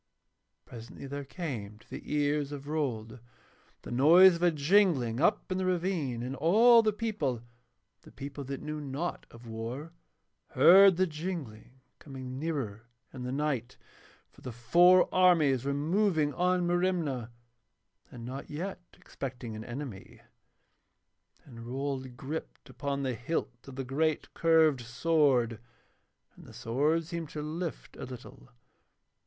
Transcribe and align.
Presently 0.65 1.05
there 1.05 1.23
came 1.23 1.77
to 1.77 1.87
the 1.87 2.01
ears 2.11 2.51
of 2.51 2.67
Rold 2.67 3.19
the 3.83 3.91
noise 3.91 4.35
of 4.37 4.41
a 4.41 4.49
jingling 4.49 5.19
up 5.19 5.51
in 5.51 5.59
the 5.59 5.65
ravine, 5.67 6.23
and 6.23 6.35
all 6.35 6.81
the 6.81 6.91
people, 6.91 7.43
the 8.01 8.11
people 8.11 8.43
that 8.45 8.63
knew 8.63 8.81
naught 8.81 9.27
of 9.29 9.45
war, 9.45 9.93
heard 10.53 10.97
the 10.97 11.05
jingling 11.05 11.81
coming 11.99 12.39
nearer 12.39 12.87
in 13.13 13.21
the 13.21 13.31
night; 13.31 13.77
for 14.31 14.41
the 14.41 14.51
four 14.51 15.07
armies 15.13 15.63
were 15.65 15.71
moving 15.71 16.33
on 16.33 16.65
Merimna 16.65 17.29
and 18.09 18.25
not 18.25 18.49
yet 18.49 18.81
expecting 18.97 19.55
an 19.55 19.63
enemy. 19.63 20.19
And 21.45 21.67
Rold 21.67 22.17
gripped 22.17 22.71
upon 22.71 23.03
the 23.03 23.13
hilt 23.13 23.67
of 23.67 23.75
the 23.75 23.83
great 23.85 24.33
curved 24.33 24.81
sword, 24.81 25.59
and 26.35 26.45
the 26.47 26.53
sword 26.53 27.05
seemed 27.05 27.29
to 27.29 27.43
lift 27.43 27.95
a 27.97 28.05
little. 28.05 28.49